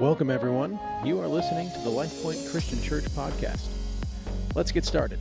[0.00, 0.78] Welcome, everyone.
[1.04, 3.66] You are listening to the LifePoint Christian Church podcast.
[4.54, 5.18] Let's get started.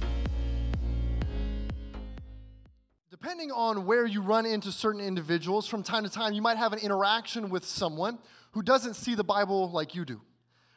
[3.09, 6.73] Depending on where you run into certain individuals, from time to time, you might have
[6.73, 8.19] an interaction with someone
[8.51, 10.21] who doesn't see the Bible like you do.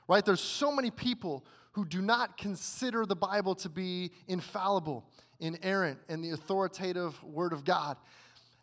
[0.08, 0.24] Right?
[0.24, 5.10] There's so many people who do not consider the Bible to be infallible,
[5.40, 7.98] inerrant, and the authoritative Word of God.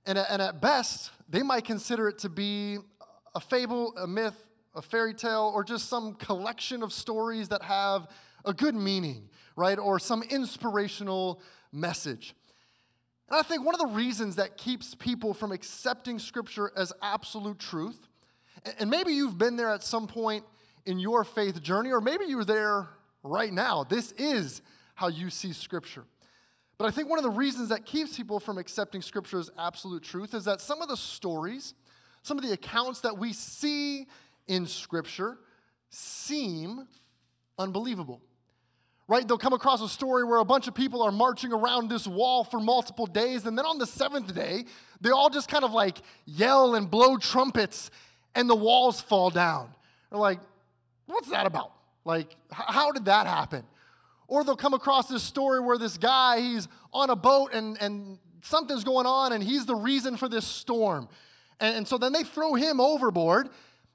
[0.08, 2.80] And, and at best, they might consider it to be
[3.36, 4.47] a fable, a myth,
[4.78, 8.08] a fairy tale, or just some collection of stories that have
[8.46, 9.78] a good meaning, right?
[9.80, 11.42] Or some inspirational
[11.72, 12.36] message.
[13.30, 17.60] And I think one of the reasons that keeps people from accepting Scripture as absolute
[17.60, 18.08] truth,
[18.80, 20.46] and maybe you've been there at some point
[20.86, 22.88] in your faith journey, or maybe you're there
[23.24, 23.84] right now.
[23.84, 24.62] This is
[24.96, 26.06] how you see Scripture.
[26.78, 30.04] But I think one of the reasons that keeps people from accepting Scripture as absolute
[30.04, 31.74] truth is that some of the stories,
[32.22, 34.06] some of the accounts that we see
[34.48, 35.38] in Scripture
[35.90, 36.88] seem
[37.58, 38.22] unbelievable.
[39.10, 39.26] Right?
[39.26, 42.44] They'll come across a story where a bunch of people are marching around this wall
[42.44, 44.66] for multiple days, and then on the seventh day,
[45.00, 47.90] they all just kind of like yell and blow trumpets,
[48.36, 49.70] and the walls fall down.
[50.10, 50.40] They're like,
[51.06, 51.72] what's that about?
[52.04, 53.64] Like, how did that happen?
[54.28, 58.20] Or they'll come across this story where this guy, he's on a boat and, and
[58.42, 61.08] something's going on, and he's the reason for this storm.
[61.62, 63.50] And, and so then they throw him overboard,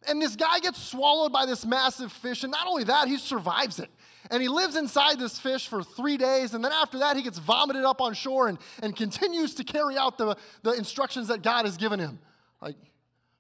[0.09, 3.79] and this guy gets swallowed by this massive fish, and not only that, he survives
[3.79, 3.91] it.
[4.31, 7.39] And he lives inside this fish for three days, and then after that, he gets
[7.39, 11.65] vomited up on shore and, and continues to carry out the, the instructions that God
[11.65, 12.19] has given him.
[12.61, 12.77] Like,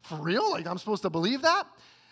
[0.02, 0.50] for real?
[0.50, 1.66] Like, I'm supposed to believe that?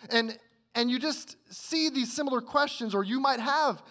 [0.08, 0.38] And,
[0.74, 3.82] and you just see these similar questions, or you might have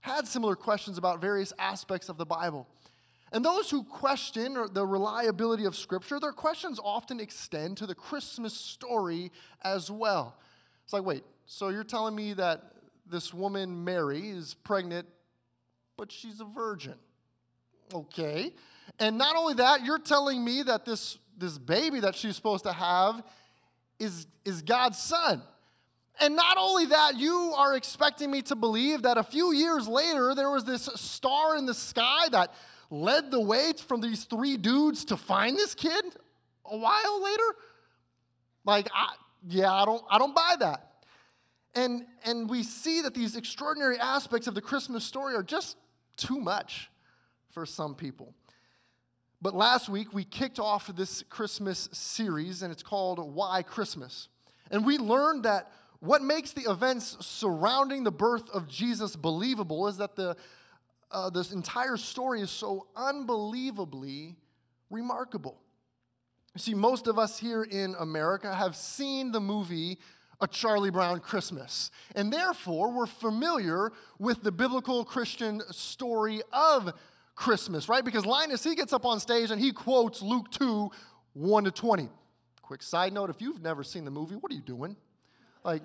[0.00, 2.68] had similar questions about various aspects of the Bible.
[3.32, 8.54] And those who question the reliability of Scripture, their questions often extend to the Christmas
[8.54, 9.30] story
[9.62, 10.36] as well.
[10.84, 12.72] It's like, wait, so you're telling me that
[13.10, 15.06] this woman, Mary, is pregnant,
[15.96, 16.94] but she's a virgin?
[17.92, 18.52] Okay.
[18.98, 22.72] And not only that, you're telling me that this, this baby that she's supposed to
[22.72, 23.22] have
[23.98, 25.42] is, is God's son.
[26.20, 30.34] And not only that, you are expecting me to believe that a few years later
[30.34, 32.52] there was this star in the sky that
[32.90, 36.04] led the way from these three dudes to find this kid
[36.64, 37.56] a while later?
[38.64, 39.14] Like, I,
[39.46, 40.84] yeah, I don't, I don't buy that.
[41.74, 45.76] And, and we see that these extraordinary aspects of the Christmas story are just
[46.16, 46.90] too much
[47.50, 48.34] for some people.
[49.40, 54.28] But last week, we kicked off this Christmas series, and it's called Why Christmas.
[54.70, 59.96] And we learned that what makes the events surrounding the birth of Jesus believable is
[59.98, 60.36] that the
[61.10, 64.36] uh, this entire story is so unbelievably
[64.90, 65.60] remarkable.
[66.54, 69.98] You see, most of us here in America have seen the movie
[70.40, 76.92] A Charlie Brown Christmas, and therefore we're familiar with the biblical Christian story of
[77.34, 78.04] Christmas, right?
[78.04, 80.90] Because Linus, he gets up on stage and he quotes Luke 2
[81.34, 82.08] 1 to 20.
[82.62, 84.96] Quick side note if you've never seen the movie, what are you doing?
[85.64, 85.82] Like,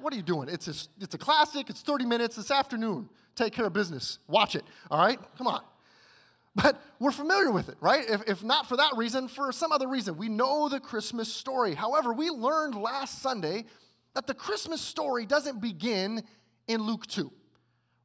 [0.00, 0.48] what are you doing?
[0.48, 4.18] It's a, it's a classic, it's 30 minutes this afternoon take care of business.
[4.26, 5.18] Watch it, all right?
[5.38, 5.62] Come on.
[6.54, 8.08] But we're familiar with it, right?
[8.08, 10.16] If, if not for that reason, for some other reason.
[10.16, 11.74] We know the Christmas story.
[11.74, 13.66] However, we learned last Sunday
[14.14, 16.22] that the Christmas story doesn't begin
[16.66, 17.30] in Luke 2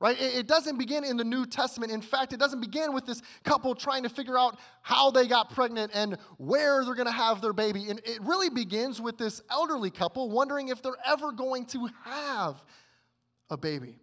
[0.02, 0.20] right?
[0.20, 1.91] It doesn't begin in the New Testament.
[1.91, 5.52] In fact, it doesn't begin with this couple trying to figure out how they got
[5.52, 7.88] pregnant and where they're going to have their baby.
[7.88, 12.64] And it really begins with this elderly couple wondering if they're ever going to have
[13.52, 14.00] a baby.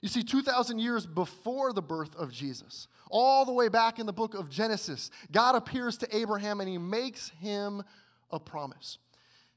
[0.00, 4.12] You see, 2,000 years before the birth of Jesus, all the way back in the
[4.12, 7.82] book of Genesis, God appears to Abraham and he makes him
[8.30, 8.98] a promise.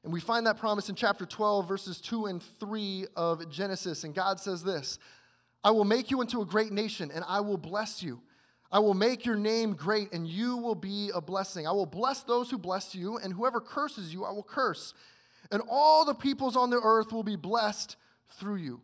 [0.02, 4.04] And we find that promise in chapter 12, verses 2 and 3 of Genesis.
[4.04, 4.98] And God says this
[5.64, 8.20] I will make you into a great nation, and I will bless you.
[8.70, 11.66] I will make your name great, and you will be a blessing.
[11.66, 14.92] I will bless those who bless you, and whoever curses you, I will curse.
[15.50, 17.96] And all the peoples on the earth will be blessed
[18.38, 18.80] through you.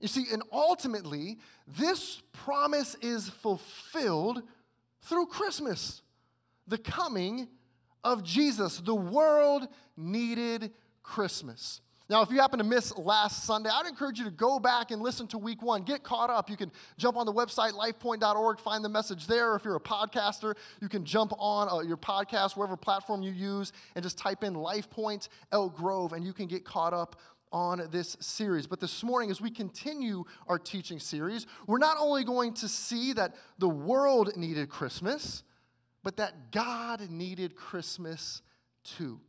[0.00, 4.42] You see, and ultimately, this promise is fulfilled
[5.02, 6.02] through Christmas,
[6.66, 7.48] the coming
[8.04, 8.78] of Jesus.
[8.78, 9.66] The world
[9.96, 10.72] needed
[11.02, 11.80] Christmas.
[12.10, 15.02] Now, if you happen to miss last Sunday, I'd encourage you to go back and
[15.02, 15.82] listen to week one.
[15.82, 16.48] Get caught up.
[16.48, 19.54] You can jump on the website, lifepoint.org, find the message there.
[19.56, 23.72] If you're a podcaster, you can jump on uh, your podcast, wherever platform you use,
[23.94, 27.16] and just type in LifePoint Elk Grove, and you can get caught up
[27.52, 28.66] on this series.
[28.66, 33.12] But this morning, as we continue our teaching series, we're not only going to see
[33.14, 35.42] that the world needed Christmas,
[36.02, 38.42] but that God needed Christmas
[38.84, 39.20] too.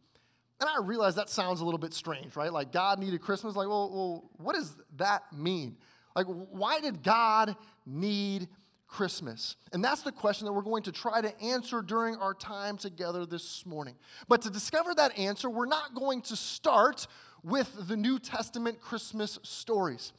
[0.59, 2.51] And I realize that sounds a little bit strange, right?
[2.51, 3.55] Like God needed Christmas.
[3.55, 5.77] Like, well, well what does that mean?
[6.15, 7.55] Like, why did God
[7.85, 8.49] need
[8.87, 9.55] Christmas?
[9.71, 13.25] And that's the question that we're going to try to answer during our time together
[13.25, 13.95] this morning.
[14.27, 17.07] But to discover that answer, we're not going to start
[17.43, 20.13] with the New Testament Christmas stories.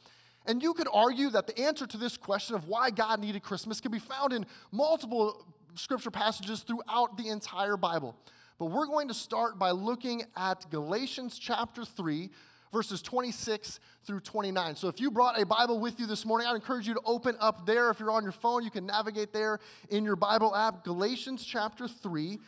[0.46, 3.80] And you could argue that the answer to this question of why God needed Christmas
[3.80, 8.16] can be found in multiple scripture passages throughout the entire Bible.
[8.58, 12.30] But we're going to start by looking at Galatians chapter 3,
[12.72, 14.76] verses 26 through 29.
[14.76, 17.36] So if you brought a Bible with you this morning, I'd encourage you to open
[17.40, 17.90] up there.
[17.90, 20.84] If you're on your phone, you can navigate there in your Bible app.
[20.84, 22.38] Galatians chapter 3,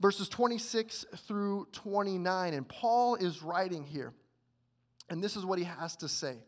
[0.00, 2.54] verses 26 through 29.
[2.54, 4.12] And Paul is writing here.
[5.08, 6.38] And this is what he has to say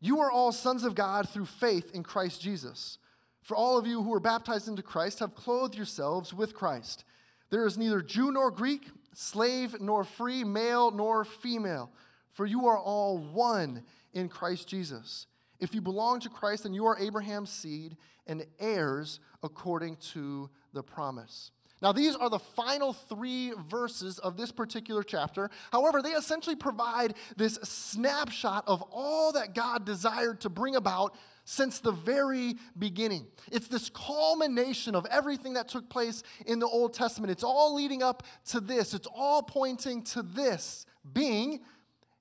[0.00, 2.98] You are all sons of God through faith in Christ Jesus.
[3.42, 7.04] For all of you who are baptized into Christ have clothed yourselves with Christ.
[7.50, 11.92] There is neither Jew nor Greek, slave nor free, male nor female,
[12.32, 15.28] for you are all one in Christ Jesus.
[15.60, 17.96] If you belong to Christ, then you are Abraham's seed
[18.26, 21.52] and heirs according to the promise.
[21.82, 25.50] Now, these are the final three verses of this particular chapter.
[25.70, 31.14] However, they essentially provide this snapshot of all that God desired to bring about
[31.44, 33.26] since the very beginning.
[33.52, 37.30] It's this culmination of everything that took place in the Old Testament.
[37.30, 41.60] It's all leading up to this, it's all pointing to this being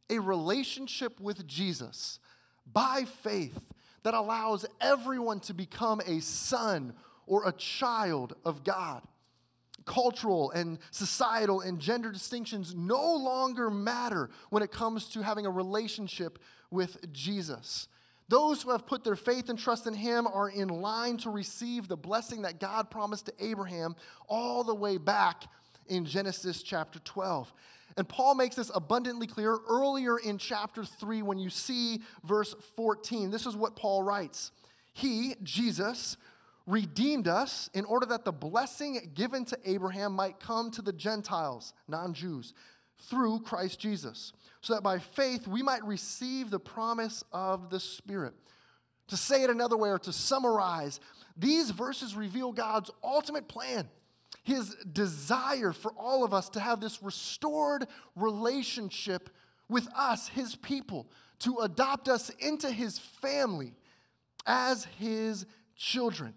[0.09, 2.19] a relationship with Jesus
[2.71, 3.73] by faith
[4.03, 6.93] that allows everyone to become a son
[7.25, 9.01] or a child of God.
[9.83, 15.51] Cultural and societal and gender distinctions no longer matter when it comes to having a
[15.51, 16.39] relationship
[16.71, 17.87] with Jesus.
[18.27, 21.87] Those who have put their faith and trust in him are in line to receive
[21.87, 23.95] the blessing that God promised to Abraham
[24.27, 25.43] all the way back
[25.87, 27.53] in Genesis chapter 12.
[27.97, 33.31] And Paul makes this abundantly clear earlier in chapter 3 when you see verse 14.
[33.31, 34.51] This is what Paul writes
[34.93, 36.17] He, Jesus,
[36.67, 41.73] redeemed us in order that the blessing given to Abraham might come to the Gentiles,
[41.87, 42.53] non Jews,
[42.97, 44.33] through Christ Jesus
[44.65, 48.33] so that by faith we might receive the promise of the Spirit.
[49.09, 50.99] To say it another way or to summarize,
[51.37, 53.87] these verses reveal God's ultimate plan,
[54.41, 57.85] his desire for all of us to have this restored
[58.15, 59.29] relationship
[59.69, 63.75] with us, his people, to adopt us into his family
[64.47, 65.45] as his
[65.75, 66.33] children.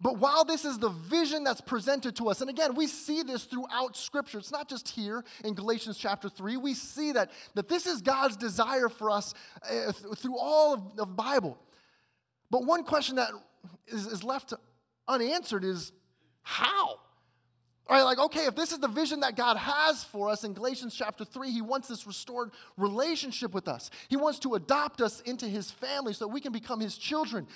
[0.00, 3.44] But while this is the vision that's presented to us, and again, we see this
[3.44, 7.86] throughout Scripture, it's not just here in Galatians chapter 3, we see that, that this
[7.86, 9.34] is God's desire for us
[9.68, 11.58] uh, through all of the Bible.
[12.50, 13.30] But one question that
[13.86, 14.52] is, is left
[15.08, 15.92] unanswered is
[16.42, 17.00] how?
[17.88, 20.54] All right, like, okay, if this is the vision that God has for us in
[20.54, 23.90] Galatians chapter 3, He wants this restored relationship with us.
[24.08, 27.46] He wants to adopt us into His family so that we can become His children.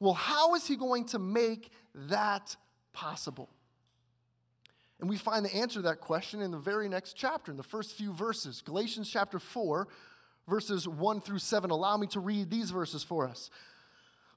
[0.00, 1.70] Well, how is he going to make
[2.08, 2.56] that
[2.92, 3.48] possible?
[5.00, 7.62] And we find the answer to that question in the very next chapter, in the
[7.62, 8.62] first few verses.
[8.62, 9.86] Galatians chapter 4,
[10.48, 11.70] verses 1 through 7.
[11.70, 13.50] Allow me to read these verses for us.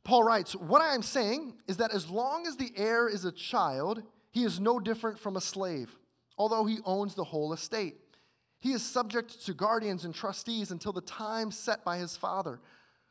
[0.03, 3.31] Paul writes, What I am saying is that as long as the heir is a
[3.31, 5.95] child, he is no different from a slave,
[6.37, 7.95] although he owns the whole estate.
[8.59, 12.59] He is subject to guardians and trustees until the time set by his father.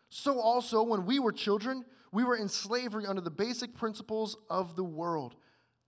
[0.09, 4.77] So also, when we were children, we were in slavery under the basic principles of
[4.77, 5.37] the world.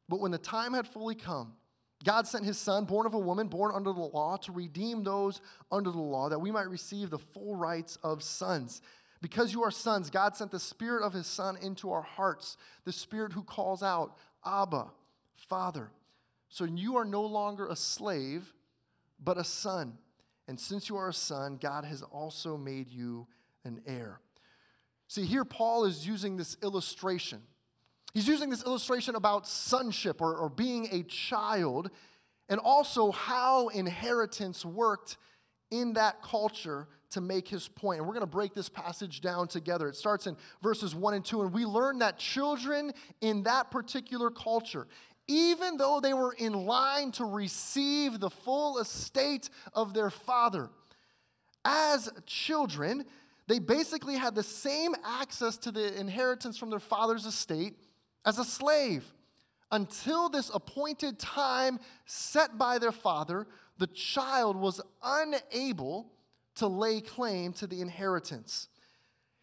[0.09, 1.55] But when the time had fully come,
[2.05, 5.41] God sent his son, born of a woman, born under the law, to redeem those
[5.71, 8.83] under the law, that we might receive the full rights of sons.
[9.21, 12.93] Because you are sons, God sent the Spirit of his Son into our hearts, the
[12.93, 14.87] Spirit who calls out, Abba,
[15.37, 15.93] Father.
[16.49, 18.53] So you are no longer a slave,
[19.23, 19.97] but a son.
[20.49, 23.29] And since you are a son, God has also made you
[23.65, 24.21] an heir.
[25.13, 27.43] See, here Paul is using this illustration.
[28.15, 31.91] He's using this illustration about sonship or, or being a child,
[32.49, 35.19] and also how inheritance worked
[35.71, 37.99] in that culture to make his point.
[37.99, 39.87] And we're going to break this passage down together.
[39.87, 42.91] It starts in verses 1 and 2, and we learn that children
[43.21, 44.87] in that particular culture,
[45.29, 50.71] even though they were in line to receive the full estate of their father,
[51.67, 53.05] as children,
[53.53, 57.75] they basically had the same access to the inheritance from their father's estate
[58.25, 59.05] as a slave.
[59.71, 66.11] Until this appointed time set by their father, the child was unable
[66.55, 68.69] to lay claim to the inheritance.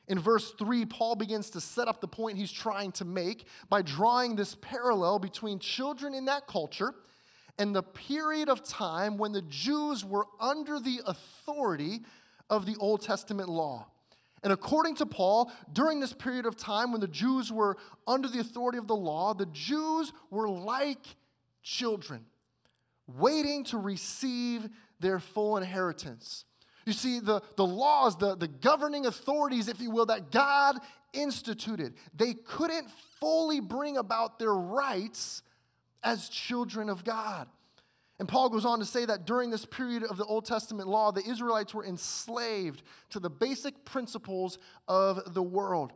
[0.07, 3.83] In verse 3, Paul begins to set up the point he's trying to make by
[3.83, 6.95] drawing this parallel between children in that culture
[7.59, 11.99] and the period of time when the Jews were under the authority
[12.49, 13.85] of the Old Testament law.
[14.43, 17.77] And according to Paul, during this period of time when the Jews were
[18.07, 21.05] under the authority of the law, the Jews were like
[21.61, 22.25] children,
[23.07, 24.69] waiting to receive
[24.99, 26.45] their full inheritance.
[26.85, 30.77] You see, the, the laws, the, the governing authorities, if you will, that God
[31.13, 35.43] instituted, they couldn't fully bring about their rights
[36.01, 37.47] as children of God.
[38.19, 41.11] And Paul goes on to say that during this period of the Old Testament law,
[41.11, 44.57] the Israelites were enslaved to the basic principles
[44.89, 45.93] of the world.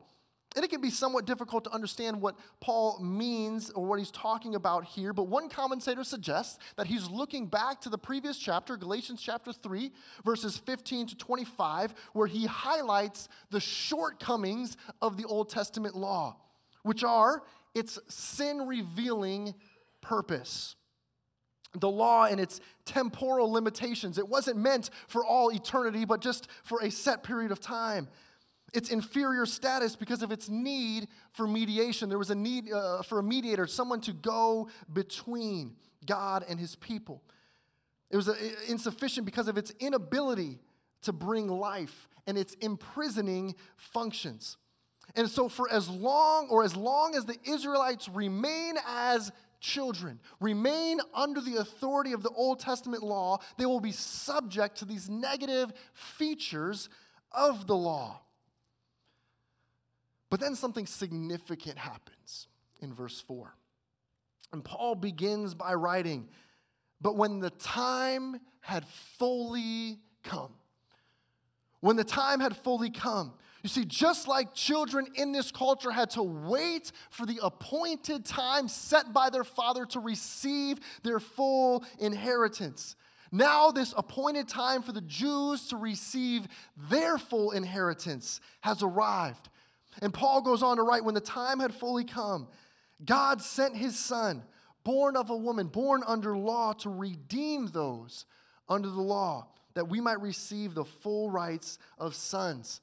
[0.55, 4.55] And it can be somewhat difficult to understand what Paul means or what he's talking
[4.55, 9.21] about here, but one commentator suggests that he's looking back to the previous chapter, Galatians
[9.21, 9.91] chapter 3,
[10.23, 16.37] verses 15 to 25, where he highlights the shortcomings of the Old Testament law,
[16.83, 17.41] which are
[17.73, 19.55] its sin revealing
[20.01, 20.75] purpose
[21.73, 24.17] the law and its temporal limitations.
[24.17, 28.07] It wasn't meant for all eternity, but just for a set period of time.
[28.73, 32.09] Its inferior status because of its need for mediation.
[32.09, 35.75] There was a need uh, for a mediator, someone to go between
[36.05, 37.21] God and his people.
[38.09, 38.35] It was uh,
[38.67, 40.59] insufficient because of its inability
[41.03, 44.57] to bring life and its imprisoning functions.
[45.15, 49.31] And so, for as long or as long as the Israelites remain as
[49.63, 54.85] children remain under the authority of the Old Testament law, they will be subject to
[54.85, 56.89] these negative features
[57.31, 58.19] of the law.
[60.29, 62.47] But then something significant happens
[62.81, 63.55] in verse 4.
[64.51, 66.27] And Paul begins by writing,
[67.01, 68.85] But when the time had
[69.17, 70.53] fully come,
[71.79, 76.09] when the time had fully come, you see, just like children in this culture had
[76.11, 82.97] to wait for the appointed time set by their father to receive their full inheritance.
[83.31, 86.45] Now, this appointed time for the Jews to receive
[86.89, 89.47] their full inheritance has arrived.
[90.01, 92.49] And Paul goes on to write when the time had fully come,
[93.05, 94.43] God sent his son,
[94.83, 98.25] born of a woman, born under law, to redeem those
[98.67, 102.81] under the law, that we might receive the full rights of sons.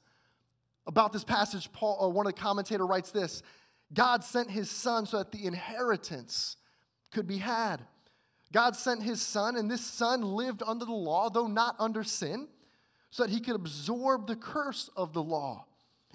[0.87, 3.43] About this passage, Paul, uh, one of the commentator writes this
[3.93, 6.57] God sent his son so that the inheritance
[7.11, 7.81] could be had.
[8.51, 12.47] God sent his son, and this son lived under the law, though not under sin,
[13.09, 15.65] so that he could absorb the curse of the law,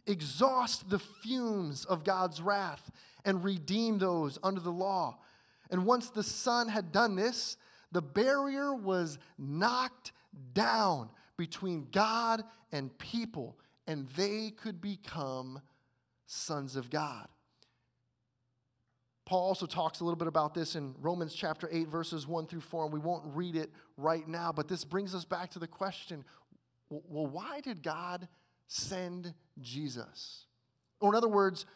[0.06, 2.90] exhaust the fumes of God's wrath,
[3.25, 5.18] and redeem those under the law.
[5.70, 7.56] And once the son had done this,
[7.92, 10.12] the barrier was knocked
[10.52, 13.56] down between God and people
[13.87, 15.61] and they could become
[16.26, 17.28] sons of God.
[19.25, 22.61] Paul also talks a little bit about this in Romans chapter 8, verses 1 through
[22.61, 25.66] 4, and we won't read it right now, but this brings us back to the
[25.66, 26.25] question
[26.88, 28.28] well, why did God
[28.69, 30.45] send Jesus?
[31.00, 31.66] Or, in other words,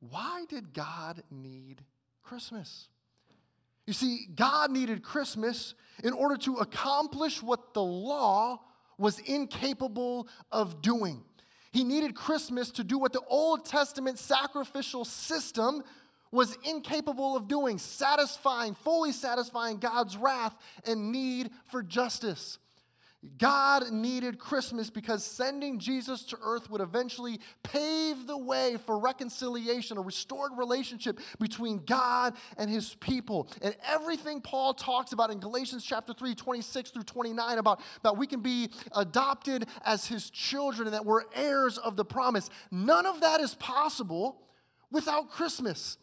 [0.00, 1.82] why did God need
[2.22, 2.88] Christmas?
[3.86, 8.60] You see, God needed Christmas in order to accomplish what the law
[8.96, 11.22] was incapable of doing.
[11.74, 15.82] He needed Christmas to do what the Old Testament sacrificial system
[16.30, 20.54] was incapable of doing, satisfying, fully satisfying God's wrath
[20.86, 22.60] and need for justice.
[23.38, 29.96] God needed Christmas because sending Jesus to earth would eventually pave the way for reconciliation,
[29.96, 33.48] a restored relationship between God and his people.
[33.62, 38.26] And everything Paul talks about in Galatians chapter 3, 26 through 29, about that we
[38.26, 43.20] can be adopted as his children and that we're heirs of the promise, none of
[43.20, 44.42] that is possible
[44.90, 45.98] without Christmas.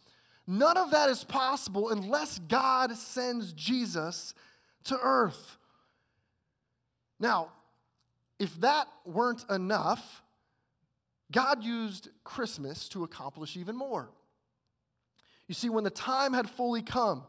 [0.46, 4.34] None of that is possible unless God sends Jesus
[4.84, 5.56] to earth.
[7.22, 7.52] Now,
[8.40, 10.22] if that weren't enough,
[11.30, 14.10] God used Christmas to accomplish even more.
[15.46, 17.22] You see, when the time had fully come,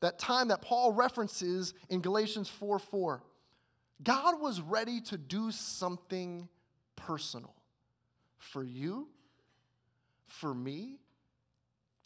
[0.00, 3.22] that time that Paul references in Galatians 4 4,
[4.04, 6.48] God was ready to do something
[6.94, 7.54] personal
[8.38, 9.08] for you,
[10.26, 11.00] for me,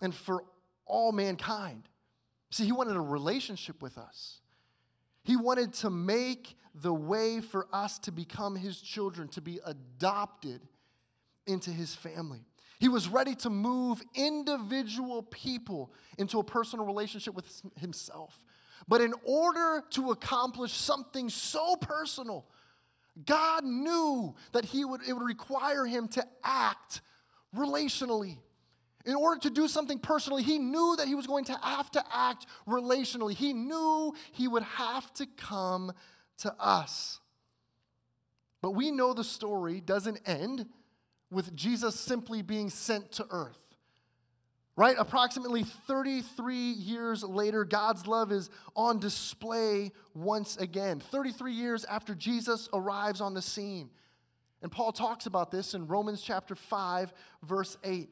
[0.00, 0.44] and for
[0.86, 1.88] all mankind.
[2.50, 4.40] See, He wanted a relationship with us.
[5.24, 10.60] He wanted to make the way for us to become his children, to be adopted
[11.46, 12.44] into his family.
[12.80, 18.42] He was ready to move individual people into a personal relationship with himself.
[18.88, 22.46] But in order to accomplish something so personal,
[23.24, 27.00] God knew that he would, it would require him to act
[27.56, 28.38] relationally.
[29.06, 32.02] In order to do something personally, he knew that he was going to have to
[32.12, 33.34] act relationally.
[33.34, 35.92] He knew he would have to come
[36.38, 37.20] to us.
[38.62, 40.66] But we know the story doesn't end
[41.30, 43.60] with Jesus simply being sent to earth.
[44.76, 44.96] Right?
[44.98, 50.98] Approximately 33 years later, God's love is on display once again.
[50.98, 53.90] 33 years after Jesus arrives on the scene.
[54.62, 57.12] And Paul talks about this in Romans chapter 5,
[57.44, 58.08] verse 8.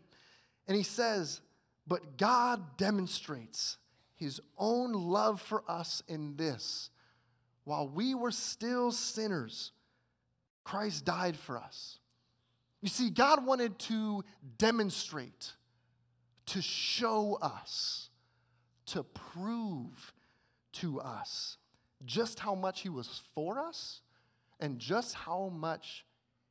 [0.69, 1.41] And he says,
[1.87, 3.79] But God demonstrates
[4.14, 6.91] his own love for us in this
[7.64, 9.73] while we were still sinners,
[10.64, 11.99] Christ died for us.
[12.81, 14.25] You see, God wanted to
[14.59, 15.52] demonstrate,
[16.47, 18.11] to show us,
[18.87, 20.12] to prove
[20.73, 21.59] to us
[22.04, 24.00] just how much He was for us
[24.59, 26.04] and just how much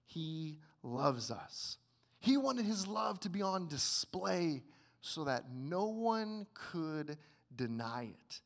[0.05, 1.77] He loves us.
[2.19, 4.63] He wanted His love to be on display
[5.01, 7.17] so that no one could
[7.53, 8.41] deny it.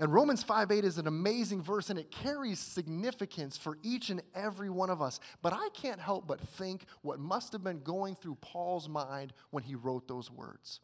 [0.00, 4.22] And Romans 5 8 is an amazing verse and it carries significance for each and
[4.34, 5.20] every one of us.
[5.42, 9.62] But I can't help but think what must have been going through Paul's mind when
[9.62, 10.80] he wrote those words.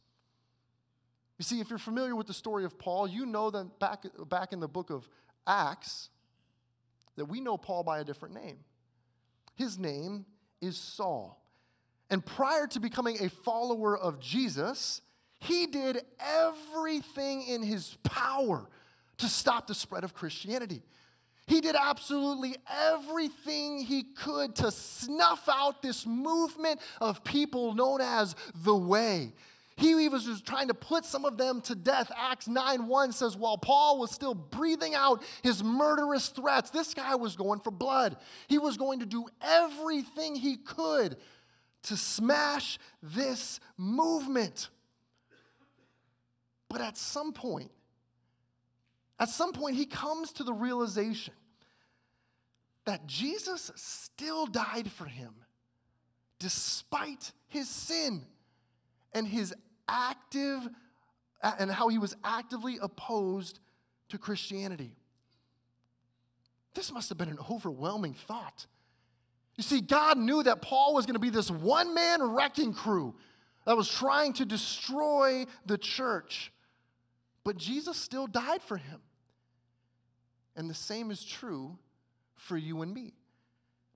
[1.38, 4.52] You see, if you're familiar with the story of Paul, you know that back, back
[4.52, 5.08] in the book of
[5.46, 6.10] Acts,
[7.16, 8.58] that we know Paul by a different name.
[9.54, 10.26] His name
[10.60, 11.42] is Saul.
[12.10, 15.00] And prior to becoming a follower of Jesus,
[15.40, 18.68] he did everything in his power
[19.18, 20.82] to stop the spread of Christianity.
[21.46, 28.34] He did absolutely everything he could to snuff out this movement of people known as
[28.54, 29.32] the Way.
[29.76, 32.10] He was just trying to put some of them to death.
[32.16, 37.14] Acts 9 1 says, while Paul was still breathing out his murderous threats, this guy
[37.14, 38.16] was going for blood.
[38.48, 41.18] He was going to do everything he could
[41.84, 44.70] to smash this movement.
[46.70, 47.70] But at some point,
[49.18, 51.34] at some point, he comes to the realization
[52.84, 55.34] that Jesus still died for him
[56.38, 58.22] despite his sin
[59.12, 59.54] and his
[59.88, 60.68] active
[61.42, 63.58] and how he was actively opposed
[64.08, 64.94] to Christianity.
[66.74, 68.66] This must have been an overwhelming thought.
[69.56, 73.14] You see, God knew that Paul was going to be this one man wrecking crew
[73.64, 76.52] that was trying to destroy the church.
[77.44, 79.00] But Jesus still died for him.
[80.56, 81.78] And the same is true
[82.34, 83.12] for you and me.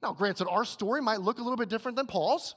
[0.03, 2.55] Now, granted, our story might look a little bit different than Paul's.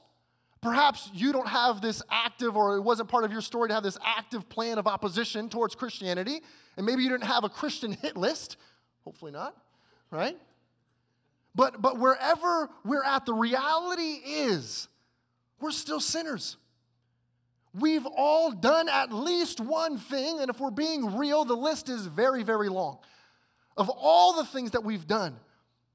[0.62, 3.82] Perhaps you don't have this active, or it wasn't part of your story to have
[3.82, 6.40] this active plan of opposition towards Christianity.
[6.76, 8.56] And maybe you didn't have a Christian hit list.
[9.04, 9.56] Hopefully not,
[10.10, 10.38] right?
[11.54, 14.88] But, but wherever we're at, the reality is
[15.60, 16.56] we're still sinners.
[17.78, 22.06] We've all done at least one thing, and if we're being real, the list is
[22.06, 22.98] very, very long
[23.76, 25.36] of all the things that we've done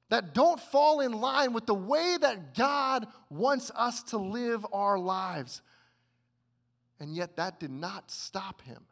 [0.09, 4.97] that don't fall in line with the way that God wants us to live our
[4.97, 5.61] lives.
[6.99, 8.85] And yet, that did not stop him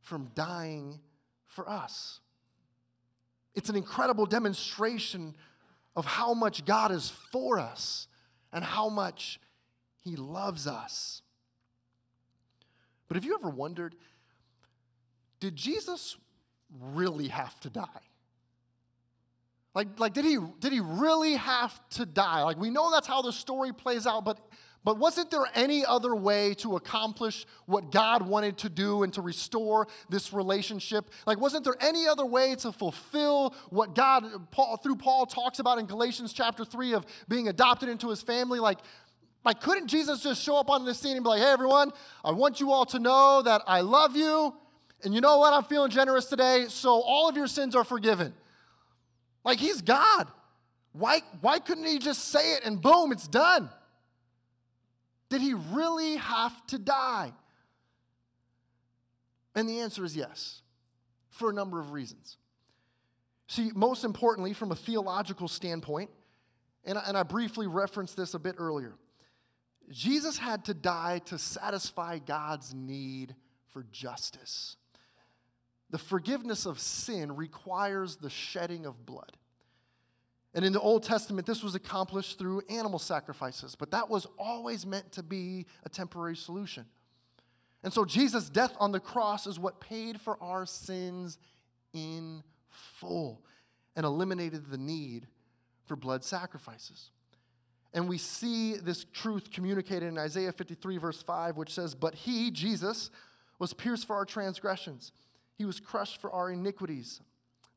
[0.00, 1.00] from dying
[1.46, 2.20] for us.
[3.54, 5.36] It's an incredible demonstration
[5.94, 8.08] of how much God is for us
[8.52, 9.38] and how much
[10.02, 11.22] he loves us.
[13.06, 13.94] But have you ever wondered
[15.38, 16.16] did Jesus
[16.80, 17.86] really have to die?
[19.74, 22.42] Like, like did, he, did he really have to die?
[22.42, 24.38] Like, we know that's how the story plays out, but,
[24.84, 29.22] but wasn't there any other way to accomplish what God wanted to do and to
[29.22, 31.10] restore this relationship?
[31.26, 35.78] Like, wasn't there any other way to fulfill what God, Paul, through Paul, talks about
[35.78, 38.60] in Galatians chapter 3 of being adopted into his family?
[38.60, 38.78] Like,
[39.44, 41.90] like, couldn't Jesus just show up on the scene and be like, hey, everyone,
[42.24, 44.54] I want you all to know that I love you
[45.04, 45.52] and you know what?
[45.52, 48.34] I'm feeling generous today, so all of your sins are forgiven.
[49.44, 50.28] Like he's God.
[50.92, 53.70] Why, why couldn't he just say it and boom, it's done?
[55.30, 57.32] Did he really have to die?
[59.54, 60.62] And the answer is yes,
[61.30, 62.36] for a number of reasons.
[63.46, 66.10] See, most importantly, from a theological standpoint,
[66.84, 68.94] and I, and I briefly referenced this a bit earlier,
[69.90, 73.34] Jesus had to die to satisfy God's need
[73.70, 74.76] for justice.
[75.92, 79.36] The forgiveness of sin requires the shedding of blood.
[80.54, 84.84] And in the Old Testament, this was accomplished through animal sacrifices, but that was always
[84.84, 86.86] meant to be a temporary solution.
[87.82, 91.38] And so Jesus' death on the cross is what paid for our sins
[91.92, 93.42] in full
[93.96, 95.26] and eliminated the need
[95.84, 97.10] for blood sacrifices.
[97.94, 102.50] And we see this truth communicated in Isaiah 53, verse 5, which says, But he,
[102.50, 103.10] Jesus,
[103.58, 105.12] was pierced for our transgressions,
[105.56, 107.20] he was crushed for our iniquities.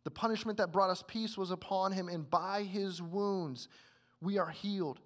[0.03, 3.67] The punishment that brought us peace was upon him, and by his wounds
[4.21, 4.99] we are healed.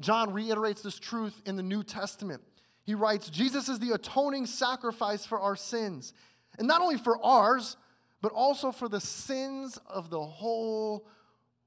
[0.00, 2.42] John reiterates this truth in the New Testament.
[2.84, 6.14] He writes, Jesus is the atoning sacrifice for our sins,
[6.58, 7.76] and not only for ours,
[8.20, 11.06] but also for the sins of the whole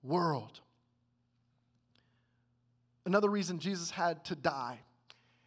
[0.04, 0.62] world.
[3.06, 4.80] Another reason Jesus had to die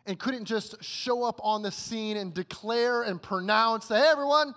[0.07, 4.55] and couldn't just show up on the scene and declare and pronounce hey, everyone,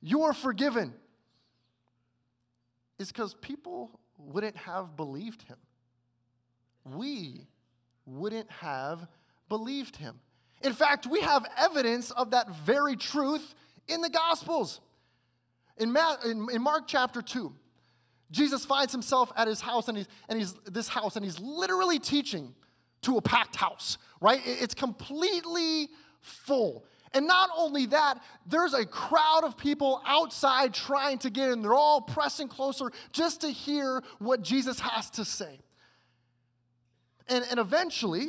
[0.00, 0.94] you are forgiven,
[2.98, 5.56] is because people wouldn't have believed him.
[6.84, 7.46] We
[8.06, 9.06] wouldn't have
[9.48, 10.20] believed him.
[10.62, 13.54] In fact, we have evidence of that very truth
[13.86, 14.80] in the Gospels.
[15.76, 17.52] In, Ma- in, in Mark chapter 2,
[18.30, 21.98] Jesus finds himself at his house, and he's, and he's this house, and he's literally
[21.98, 22.54] teaching
[23.02, 24.40] to a packed house, right?
[24.44, 25.88] It's completely
[26.20, 26.84] full.
[27.14, 31.62] And not only that, there's a crowd of people outside trying to get in.
[31.62, 35.60] They're all pressing closer just to hear what Jesus has to say.
[37.28, 38.28] And, and eventually,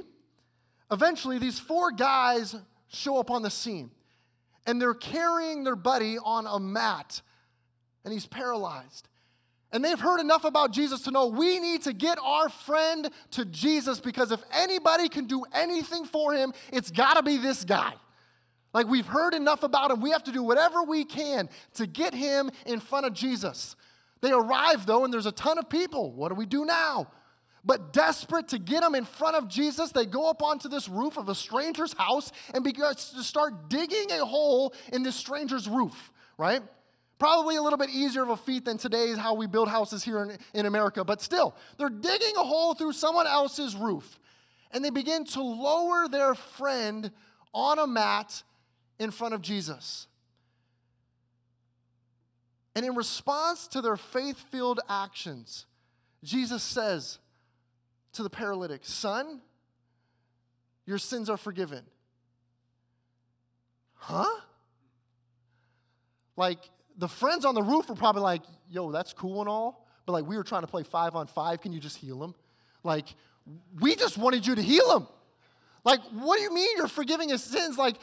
[0.92, 2.56] eventually, these four guys
[2.88, 3.92] show up on the scene.
[4.66, 7.22] And they're carrying their buddy on a mat,
[8.04, 9.08] and he's paralyzed.
[9.72, 13.46] And they've heard enough about Jesus to know we need to get our friend to
[13.46, 17.94] Jesus because if anybody can do anything for him, it's got to be this guy.
[18.74, 20.02] Like we've heard enough about him.
[20.02, 23.76] We have to do whatever we can to get him in front of Jesus.
[24.22, 26.12] They arrive though, and there's a ton of people.
[26.12, 27.08] What do we do now?
[27.64, 31.18] But desperate to get him in front of Jesus, they go up onto this roof
[31.18, 36.12] of a stranger's house and begin to start digging a hole in this stranger's roof,
[36.38, 36.62] right?
[37.18, 40.24] Probably a little bit easier of a feat than today's how we build houses here
[40.24, 44.20] in, in America, but still, they're digging a hole through someone else's roof.
[44.72, 47.12] And they begin to lower their friend
[47.54, 48.42] on a mat
[49.00, 50.08] in front of Jesus.
[52.76, 55.66] And in response to their faith filled actions,
[56.24, 57.18] Jesus says
[58.14, 59.42] to the paralytic, Son,
[60.86, 61.84] your sins are forgiven.
[63.96, 64.26] Huh?
[66.36, 66.60] Like,
[66.98, 70.26] the friends on the roof were probably like, yo, that's cool and all, but like
[70.26, 71.62] we were trying to play five on five.
[71.62, 72.34] Can you just heal him?
[72.84, 73.06] Like,
[73.80, 75.08] we just wanted you to heal him.
[75.84, 77.78] Like, what do you mean you're forgiving his sins?
[77.78, 77.96] Like,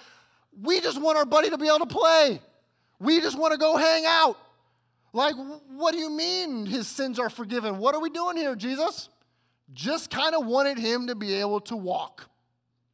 [0.60, 2.40] we just want our buddy to be able to play.
[2.98, 4.36] We just want to go hang out.
[5.12, 5.34] Like,
[5.68, 7.78] what do you mean his sins are forgiven?
[7.78, 9.08] What are we doing here, Jesus?
[9.72, 12.28] Just kind of wanted him to be able to walk.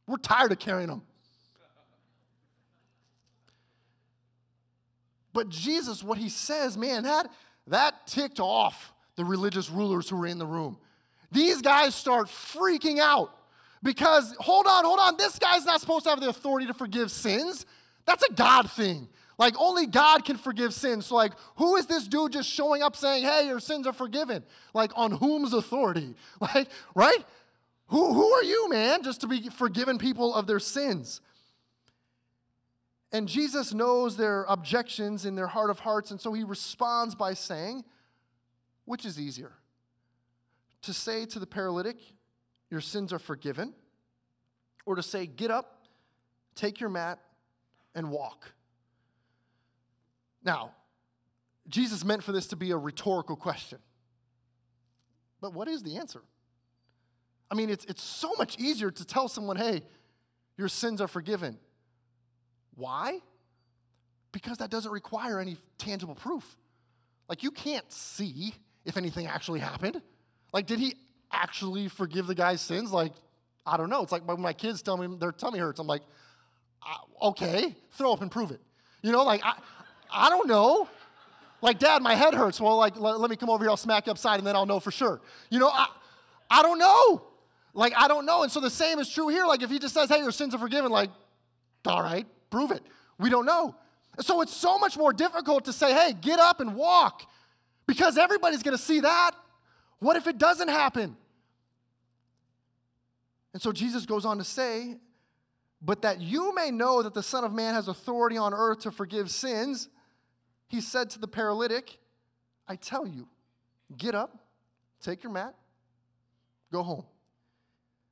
[0.07, 1.01] We're tired of carrying him.
[5.33, 7.27] But Jesus, what he says, man, that,
[7.67, 10.77] that ticked off the religious rulers who were in the room.
[11.31, 13.35] These guys start freaking out
[13.83, 17.11] because, hold on, hold on, this guy's not supposed to have the authority to forgive
[17.11, 17.65] sins.
[18.05, 19.09] That's a God thing.
[19.37, 21.07] Like, only God can forgive sins.
[21.07, 24.43] So, like, who is this dude just showing up saying, hey, your sins are forgiven?
[24.73, 26.15] Like, on whom's authority?
[26.39, 27.25] Like, right?
[27.87, 31.19] Who, who are you, man, just to be forgiving people of their sins?
[33.11, 37.33] And Jesus knows their objections in their heart of hearts, and so he responds by
[37.35, 37.83] saying,
[38.85, 39.51] Which is easier?
[40.83, 41.97] To say to the paralytic,
[42.73, 43.71] Your sins are forgiven,
[44.87, 45.83] or to say, Get up,
[46.55, 47.19] take your mat,
[47.93, 48.51] and walk?
[50.43, 50.71] Now,
[51.67, 53.77] Jesus meant for this to be a rhetorical question.
[55.39, 56.23] But what is the answer?
[57.51, 59.83] I mean, it's, it's so much easier to tell someone, hey,
[60.57, 61.59] your sins are forgiven.
[62.73, 63.19] Why?
[64.31, 66.57] Because that doesn't require any tangible proof.
[67.29, 70.01] Like, you can't see if anything actually happened.
[70.51, 70.95] Like, did he
[71.33, 72.93] actually forgive the guy's sins?
[72.93, 73.11] Like,
[73.65, 74.03] I don't know.
[74.03, 75.79] It's like when my kids tell me their tummy hurts.
[75.79, 76.03] I'm like,
[76.81, 78.61] uh, okay, throw up and prove it.
[79.01, 79.53] You know, like, I,
[80.11, 80.87] I don't know.
[81.61, 82.59] Like, Dad, my head hurts.
[82.59, 83.69] Well, like, let, let me come over here.
[83.69, 85.21] I'll smack you upside, and then I'll know for sure.
[85.49, 85.87] You know, I,
[86.49, 87.23] I don't know.
[87.73, 88.43] Like, I don't know.
[88.43, 89.45] And so the same is true here.
[89.45, 91.09] Like, if he just says, hey, your sins are forgiven, like,
[91.85, 92.83] all right, prove it.
[93.17, 93.75] We don't know.
[94.19, 97.23] So it's so much more difficult to say, hey, get up and walk,
[97.87, 99.31] because everybody's going to see that.
[99.99, 101.15] What if it doesn't happen?
[103.53, 104.97] And so Jesus goes on to say,
[105.81, 108.91] but that you may know that the Son of Man has authority on earth to
[108.91, 109.89] forgive sins,
[110.67, 111.99] he said to the paralytic,
[112.67, 113.27] I tell you,
[113.95, 114.37] get up,
[115.01, 115.55] take your mat,
[116.71, 117.05] go home.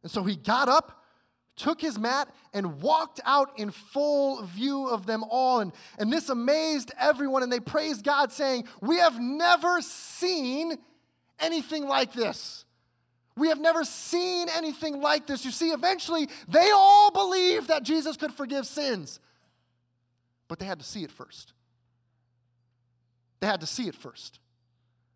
[0.04, 1.02] And so he got up
[1.62, 5.60] took his mat and walked out in full view of them all.
[5.60, 10.78] And, and this amazed everyone, and they praised God, saying, We have never seen
[11.40, 12.66] anything like this.
[13.42, 15.44] We have never seen anything like this.
[15.44, 19.20] You see, eventually they all believed that Jesus could forgive sins,
[20.48, 21.54] but they had to see it first.
[23.40, 24.38] They had to see it first.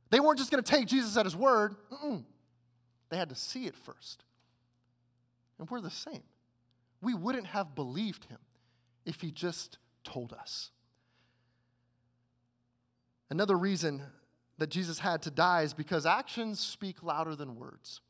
[0.09, 2.23] They weren't just going to take Jesus at his word, Mm-mm.
[3.09, 4.23] they had to see it first.
[5.59, 6.23] And we're the same.
[7.03, 8.39] We wouldn't have believed him
[9.05, 10.71] if he just told us.
[13.29, 14.01] Another reason
[14.57, 18.01] that Jesus had to die is because actions speak louder than words.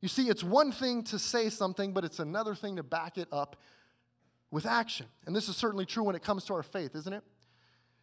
[0.00, 3.28] You see, it's one thing to say something, but it's another thing to back it
[3.30, 3.56] up
[4.50, 5.06] with action.
[5.26, 7.22] And this is certainly true when it comes to our faith, isn't it?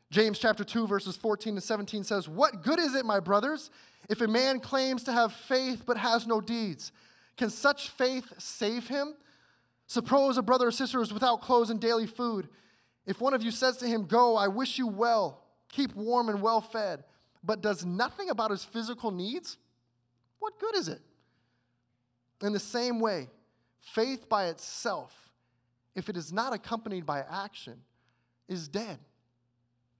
[0.09, 3.69] James chapter 2 verses 14 to 17 says, "What good is it, my brothers,
[4.09, 6.91] if a man claims to have faith but has no deeds?
[7.35, 9.15] Can such faith save him?
[9.85, 12.47] Suppose a brother or sister is without clothes and daily food.
[13.05, 16.41] If one of you says to him, "Go, I wish you well, keep warm and
[16.41, 17.03] well fed,"
[17.43, 19.57] but does nothing about his physical needs,
[20.39, 21.01] what good is it?
[22.41, 23.29] In the same way,
[23.79, 25.31] faith by itself,
[25.95, 27.81] if it is not accompanied by action,
[28.47, 28.99] is dead.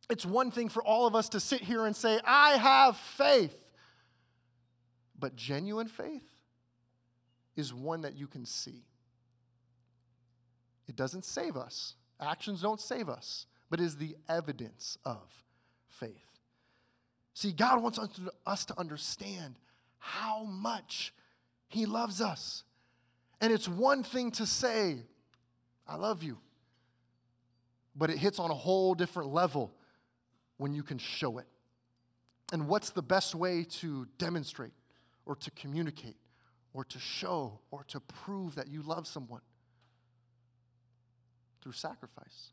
[0.09, 3.57] It's one thing for all of us to sit here and say, I have faith.
[5.19, 6.23] But genuine faith
[7.55, 8.85] is one that you can see.
[10.87, 15.43] It doesn't save us, actions don't save us, but is the evidence of
[15.89, 16.39] faith.
[17.33, 17.99] See, God wants
[18.45, 19.55] us to understand
[19.97, 21.13] how much
[21.67, 22.63] He loves us.
[23.39, 24.99] And it's one thing to say,
[25.87, 26.39] I love you,
[27.95, 29.73] but it hits on a whole different level
[30.57, 31.47] when you can show it.
[32.51, 34.71] And what's the best way to demonstrate
[35.25, 36.15] or to communicate
[36.73, 39.41] or to show or to prove that you love someone?
[41.61, 42.51] Through sacrifice.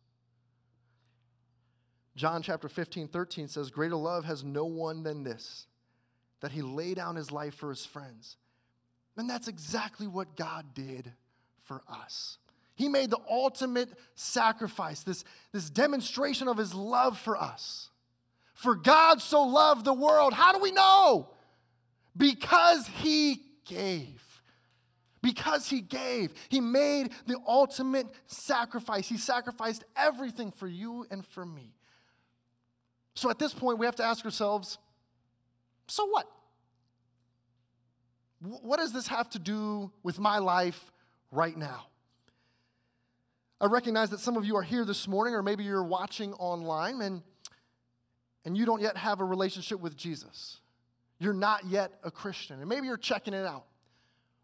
[2.16, 5.66] John chapter 15, 13 says, Greater love has no one than this,
[6.40, 8.36] that he lay down his life for his friends.
[9.16, 11.12] And that's exactly what God did
[11.62, 12.38] for us.
[12.74, 17.90] He made the ultimate sacrifice, this, this demonstration of his love for us.
[18.54, 20.32] For God so loved the world.
[20.32, 21.30] How do we know?
[22.16, 24.22] Because he gave.
[25.22, 26.32] Because he gave.
[26.48, 29.08] He made the ultimate sacrifice.
[29.08, 31.74] He sacrificed everything for you and for me.
[33.14, 34.78] So at this point, we have to ask ourselves
[35.86, 36.26] so what?
[38.44, 40.92] What does this have to do with my life
[41.30, 41.86] right now?
[43.60, 47.00] I recognize that some of you are here this morning, or maybe you're watching online,
[47.00, 47.22] and,
[48.44, 50.60] and you don't yet have a relationship with Jesus.
[51.18, 53.64] You're not yet a Christian, and maybe you're checking it out,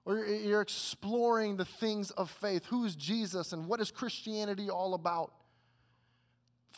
[0.04, 2.64] or you're, exploring the things of faith.
[2.66, 5.32] Who is Jesus, and what is Christianity all about?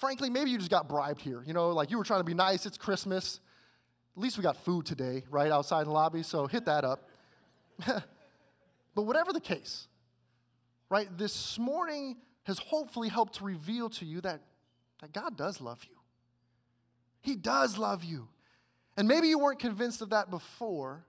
[0.02, 1.44] frankly, maybe you just got bribed here.
[1.46, 3.38] You know, like you were trying to be nice, it's Christmas.
[4.16, 7.08] At least we got food today, right, outside the lobby, so hit that up.
[7.86, 9.86] but whatever the case,
[10.88, 14.40] right, this morning has hopefully helped to reveal to you that,
[15.00, 15.96] that God does love you.
[17.20, 18.28] He does love you.
[18.96, 21.04] And maybe you weren't convinced of that before,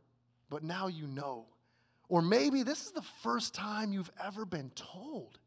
[0.49, 1.45] but now you know.
[2.07, 5.39] Or maybe this is the first time you've ever been told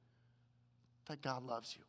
[1.09, 1.85] that God loves you.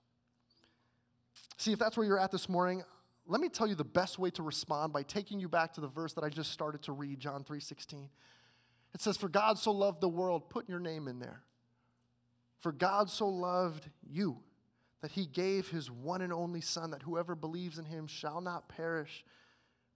[1.58, 2.84] See, if that's where you're at this morning,
[3.26, 5.88] let me tell you the best way to respond by taking you back to the
[5.88, 8.10] verse that I just started to read, John 3:16.
[8.94, 11.44] It says, "For God so loved the world, put your name in there.
[12.60, 14.44] For God so loved you
[15.02, 18.68] that he gave his one and only son that whoever believes in him shall not
[18.68, 19.24] perish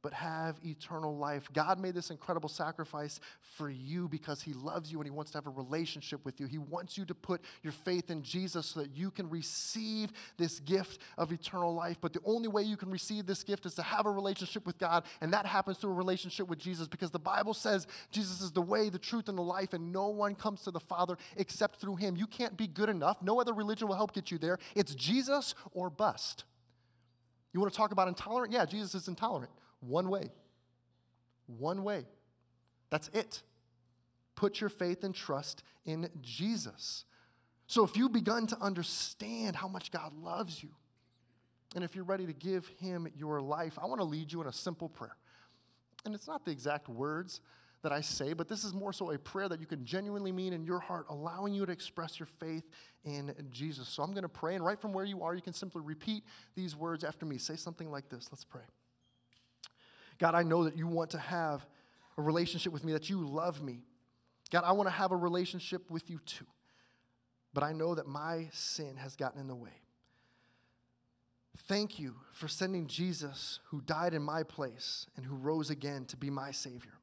[0.02, 1.48] but have eternal life.
[1.54, 5.38] God made this incredible sacrifice for you because He loves you and He wants to
[5.38, 6.48] have a relationship with you.
[6.48, 10.60] He wants you to put your faith in Jesus so that you can receive this
[10.60, 11.98] gift of eternal life.
[12.02, 14.78] But the only way you can receive this gift is to have a relationship with
[14.78, 18.52] God, and that happens through a relationship with Jesus because the Bible says Jesus is
[18.52, 21.80] the way, the truth, and the life, and no one comes to the Father except
[21.80, 22.16] through Him.
[22.16, 23.22] You can't be good enough.
[23.22, 24.58] No other religion will help get you there.
[24.76, 26.46] It's Jesus or bust.
[27.54, 28.54] You want to talk about intolerant?
[28.54, 29.52] Yeah, Jesus is intolerant.
[29.82, 30.32] One way.
[31.48, 32.06] One way.
[32.90, 33.42] That's it.
[34.36, 37.06] Put your faith and trust in Jesus.
[37.68, 40.70] So if you've begun to understand how much God loves you,
[41.76, 44.48] and if you're ready to give Him your life, I want to lead you in
[44.48, 45.16] a simple prayer.
[46.06, 47.40] And it's not the exact words
[47.84, 50.54] that I say, but this is more so a prayer that you can genuinely mean
[50.54, 52.70] in your heart, allowing you to express your faith
[53.06, 53.88] in Jesus.
[53.88, 56.24] So I'm going to pray, and right from where you are, you can simply repeat
[56.56, 57.38] these words after me.
[57.38, 58.30] Say something like this.
[58.32, 58.62] Let's pray.
[60.22, 61.66] God, I know that you want to have
[62.16, 63.80] a relationship with me, that you love me.
[64.52, 66.46] God, I want to have a relationship with you too.
[67.56, 69.82] But I know that my sin has gotten in the way.
[71.68, 76.18] Thank you for sending Jesus, who died in my place and who rose again to
[76.18, 76.94] be my Savior.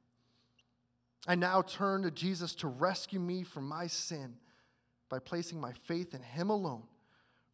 [1.26, 4.36] I now turn to Jesus to rescue me from my sin
[5.08, 6.84] by placing my faith in Him alone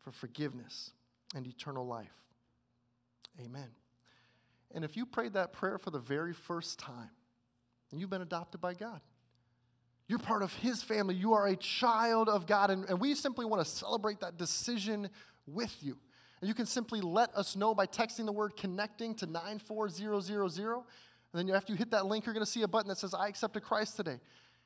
[0.02, 0.90] for forgiveness
[1.34, 2.12] and eternal life.
[3.42, 3.70] Amen.
[4.74, 7.10] And if you prayed that prayer for the very first time,
[7.90, 9.00] and you've been adopted by God,
[10.08, 11.14] you're part of His family.
[11.14, 12.70] You are a child of God.
[12.70, 15.08] And, and we simply want to celebrate that decision
[15.46, 15.96] with you.
[16.40, 20.60] And you can simply let us know by texting the word connecting to 94000.
[20.64, 20.82] And
[21.32, 23.28] then after you hit that link, you're going to see a button that says, I
[23.28, 24.20] accepted Christ today.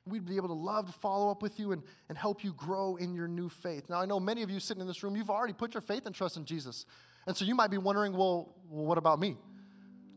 [0.07, 2.97] We'd be able to love to follow up with you and, and help you grow
[2.97, 3.85] in your new faith.
[3.89, 6.07] Now, I know many of you sitting in this room, you've already put your faith
[6.07, 6.87] and trust in Jesus.
[7.27, 9.37] And so you might be wondering, well, well what about me?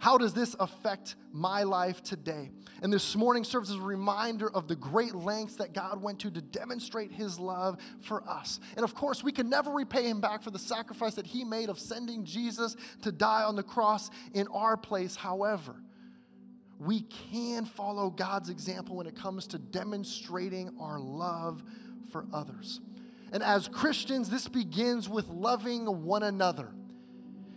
[0.01, 2.49] How does this affect my life today?
[2.81, 6.31] And this morning serves as a reminder of the great lengths that God went to
[6.31, 8.59] to demonstrate his love for us.
[8.75, 11.69] And of course, we can never repay him back for the sacrifice that he made
[11.69, 15.15] of sending Jesus to die on the cross in our place.
[15.15, 15.75] However,
[16.79, 21.61] we can follow God's example when it comes to demonstrating our love
[22.11, 22.81] for others.
[23.31, 26.73] And as Christians, this begins with loving one another.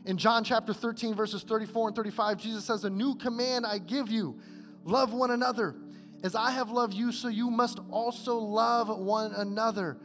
[0.06, 4.10] In John chapter 13, verses 34 and 35, Jesus says, A new command I give
[4.10, 4.38] you
[4.84, 5.74] love one another.
[6.22, 9.98] As I have loved you, so you must also love one another.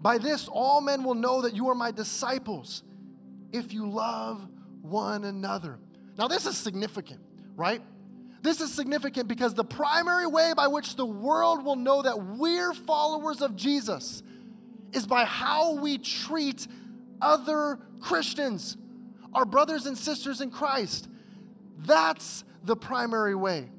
[0.00, 2.82] By this, all men will know that you are my disciples
[3.52, 4.46] if you love
[4.82, 5.78] one another.
[6.18, 7.20] Now, this is significant,
[7.56, 7.82] right?
[8.42, 12.72] This is significant because the primary way by which the world will know that we're
[12.72, 14.22] followers of Jesus
[14.92, 16.66] is by how we treat
[17.20, 18.76] other Christians
[19.38, 21.08] our brothers and sisters in Christ.
[21.78, 23.70] That's the primary way.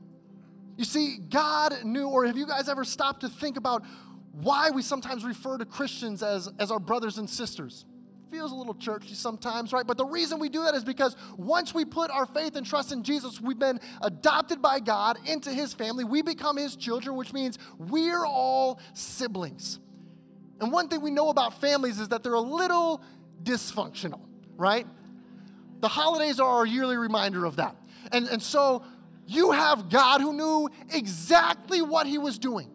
[0.77, 3.83] You see, God knew, or have you guys ever stopped to think about
[4.31, 7.83] why we sometimes refer to Christians as, as our brothers and sisters?
[8.31, 9.85] Feels a little churchy sometimes, right?
[9.85, 12.93] But the reason we do that is because once we put our faith and trust
[12.93, 16.05] in Jesus, we've been adopted by God into his family.
[16.05, 19.79] We become his children, which means we're all siblings.
[20.61, 23.03] And one thing we know about families is that they're a little
[23.43, 24.21] dysfunctional,
[24.55, 24.87] right?
[25.79, 27.75] The holidays are our yearly reminder of that.
[28.11, 28.83] And, and so
[29.25, 32.71] you have God who knew exactly what he was doing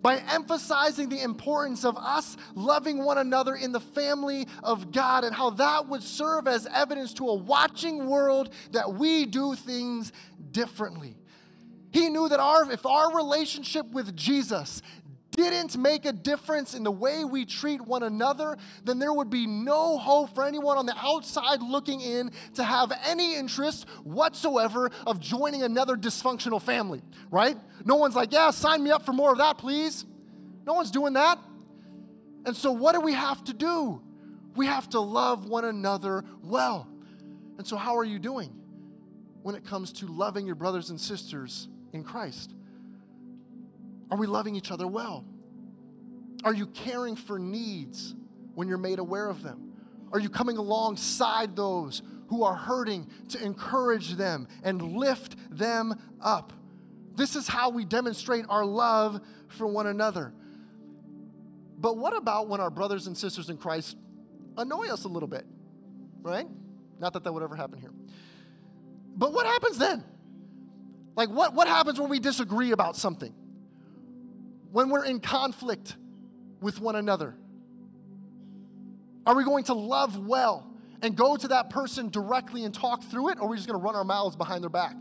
[0.00, 5.34] by emphasizing the importance of us loving one another in the family of God and
[5.34, 10.12] how that would serve as evidence to a watching world that we do things
[10.50, 11.16] differently.
[11.90, 14.82] He knew that our, if our relationship with Jesus
[15.38, 19.46] didn't make a difference in the way we treat one another, then there would be
[19.46, 25.20] no hope for anyone on the outside looking in to have any interest whatsoever of
[25.20, 27.56] joining another dysfunctional family, right?
[27.84, 30.04] No one's like, yeah, sign me up for more of that, please.
[30.66, 31.38] No one's doing that.
[32.44, 34.02] And so, what do we have to do?
[34.56, 36.88] We have to love one another well.
[37.58, 38.50] And so, how are you doing
[39.42, 42.54] when it comes to loving your brothers and sisters in Christ?
[44.10, 45.24] Are we loving each other well?
[46.44, 48.14] Are you caring for needs
[48.54, 49.72] when you're made aware of them?
[50.12, 56.52] Are you coming alongside those who are hurting to encourage them and lift them up?
[57.16, 60.32] This is how we demonstrate our love for one another.
[61.78, 63.96] But what about when our brothers and sisters in Christ
[64.56, 65.44] annoy us a little bit,
[66.22, 66.46] right?
[66.98, 67.92] Not that that would ever happen here.
[69.16, 70.04] But what happens then?
[71.16, 73.34] Like, what, what happens when we disagree about something?
[74.70, 75.96] When we're in conflict
[76.60, 77.34] with one another?
[79.26, 80.70] Are we going to love well
[81.02, 83.78] and go to that person directly and talk through it, or are we just going
[83.78, 84.96] to run our mouths behind their back?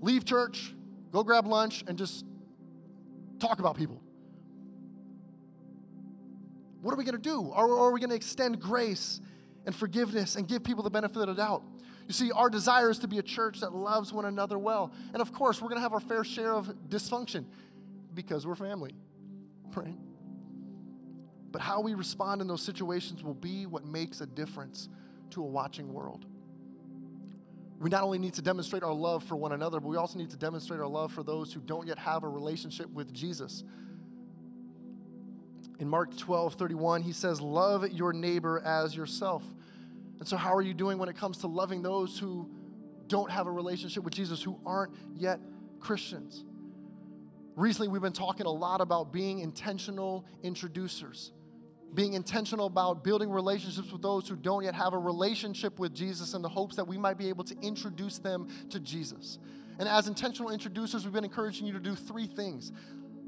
[0.00, 0.74] Leave church,
[1.12, 2.24] go grab lunch, and just
[3.38, 4.00] talk about people.
[6.80, 7.50] What are we going to do?
[7.52, 9.20] Are, are we going to extend grace
[9.64, 11.62] and forgiveness and give people the benefit of the doubt?
[12.06, 14.92] You see, our desire is to be a church that loves one another well.
[15.12, 17.44] And of course, we're going to have our fair share of dysfunction
[18.14, 18.94] because we're family,
[19.74, 19.96] right?
[21.50, 24.88] But how we respond in those situations will be what makes a difference
[25.30, 26.26] to a watching world.
[27.78, 30.30] We not only need to demonstrate our love for one another, but we also need
[30.30, 33.64] to demonstrate our love for those who don't yet have a relationship with Jesus.
[35.78, 39.42] In Mark 12, 31, he says, Love your neighbor as yourself.
[40.18, 42.48] And so, how are you doing when it comes to loving those who
[43.06, 45.40] don't have a relationship with Jesus, who aren't yet
[45.80, 46.44] Christians?
[47.54, 51.32] Recently, we've been talking a lot about being intentional introducers,
[51.94, 56.34] being intentional about building relationships with those who don't yet have a relationship with Jesus
[56.34, 59.38] in the hopes that we might be able to introduce them to Jesus.
[59.78, 62.72] And as intentional introducers, we've been encouraging you to do three things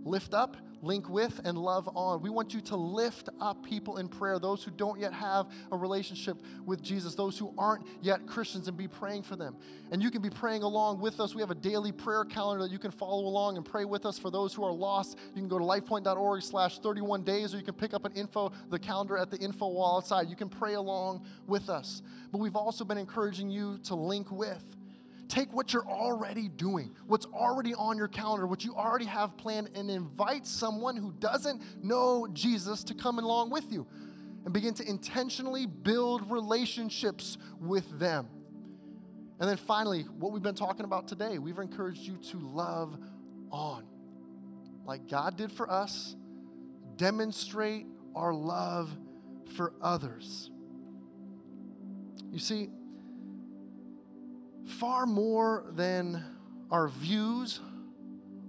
[0.04, 2.22] lift up, link with, and love on.
[2.22, 5.76] We want you to lift up people in prayer, those who don't yet have a
[5.76, 9.56] relationship with Jesus, those who aren't yet Christians, and be praying for them.
[9.90, 11.34] And you can be praying along with us.
[11.34, 14.18] We have a daily prayer calendar that you can follow along and pray with us.
[14.18, 17.64] For those who are lost, you can go to lifepoint.org slash 31 days, or you
[17.64, 20.28] can pick up an info, the calendar at the info wall outside.
[20.28, 22.02] You can pray along with us.
[22.30, 24.77] But we've also been encouraging you to link with.
[25.28, 29.70] Take what you're already doing, what's already on your calendar, what you already have planned,
[29.74, 33.86] and invite someone who doesn't know Jesus to come along with you
[34.44, 38.28] and begin to intentionally build relationships with them.
[39.38, 42.98] And then finally, what we've been talking about today, we've encouraged you to love
[43.50, 43.84] on.
[44.84, 46.16] Like God did for us,
[46.96, 48.90] demonstrate our love
[49.56, 50.50] for others.
[52.32, 52.70] You see,
[54.68, 56.22] far more than
[56.70, 57.60] our views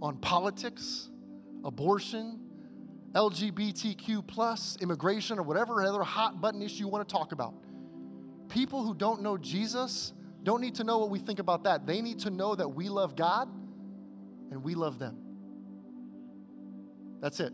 [0.01, 1.09] on politics,
[1.63, 2.39] abortion,
[3.13, 7.53] LGBTQ, plus, immigration, or whatever other hot button issue you want to talk about.
[8.49, 10.13] People who don't know Jesus
[10.43, 11.86] don't need to know what we think about that.
[11.86, 13.49] They need to know that we love God
[14.51, 15.17] and we love them.
[17.22, 17.53] That's it.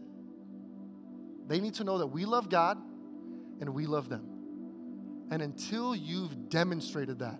[1.48, 2.78] They need to know that we love God
[3.60, 4.26] and we love them.
[5.32, 7.40] And until you've demonstrated that,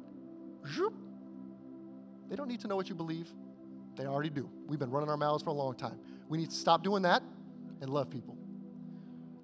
[2.30, 3.30] they don't need to know what you believe.
[3.96, 4.50] They already do.
[4.68, 6.00] We've been running our mouths for a long time.
[6.28, 7.24] We need to stop doing that
[7.82, 8.38] and love people.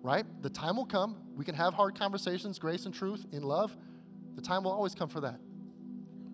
[0.02, 0.26] Right?
[0.42, 1.16] The time will come.
[1.36, 3.76] We can have hard conversations, grace and truth, in love.
[4.36, 5.40] The time will always come for that.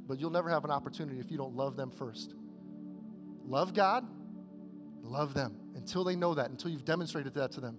[0.08, 2.34] But you'll never have an opportunity if you don't love them first.
[3.46, 4.06] Love God,
[5.02, 7.78] love them until they know that, until you've demonstrated that to them.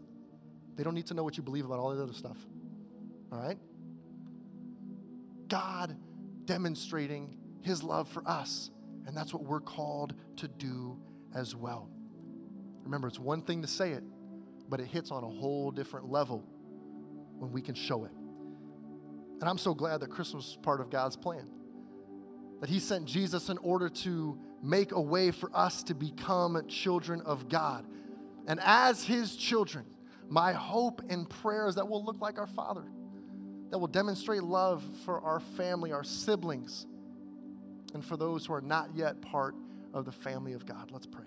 [0.76, 2.36] They don't need to know what you believe about all the other stuff.
[3.32, 3.58] All right?
[5.48, 5.96] God
[6.44, 8.70] demonstrating his love for us.
[9.06, 10.98] And that's what we're called to do
[11.34, 11.88] as well.
[12.84, 14.02] Remember, it's one thing to say it,
[14.68, 16.44] but it hits on a whole different level
[17.38, 18.12] when we can show it.
[19.40, 21.48] And I'm so glad that Christmas was part of God's plan.
[22.60, 27.20] That He sent Jesus in order to make a way for us to become children
[27.22, 27.86] of God.
[28.46, 29.84] And as His children,
[30.28, 32.84] my hope and prayer is that we'll look like our Father,
[33.70, 36.86] that we'll demonstrate love for our family, our siblings,
[37.94, 39.54] and for those who are not yet part
[39.94, 40.90] of the family of God.
[40.90, 41.24] Let's pray.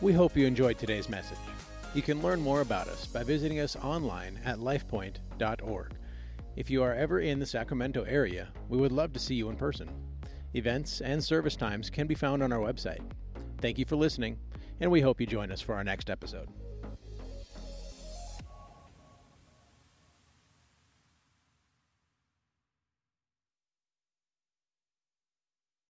[0.00, 1.38] We hope you enjoyed today's message.
[1.94, 5.92] You can learn more about us by visiting us online at lifepoint.org.
[6.56, 9.56] If you are ever in the Sacramento area, we would love to see you in
[9.56, 9.88] person.
[10.54, 13.00] Events and service times can be found on our website.
[13.58, 14.38] Thank you for listening,
[14.80, 16.48] and we hope you join us for our next episode.